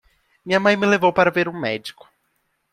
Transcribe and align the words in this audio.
Minha 0.43 0.59
mãe 0.59 0.75
me 0.75 0.87
levou 0.87 1.13
para 1.13 1.29
ver 1.29 1.47
um 1.47 1.53
médico. 1.53 2.09